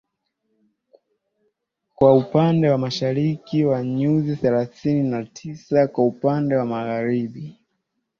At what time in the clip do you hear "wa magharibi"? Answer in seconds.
6.55-7.59